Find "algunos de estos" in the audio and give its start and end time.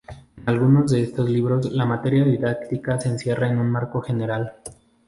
0.49-1.29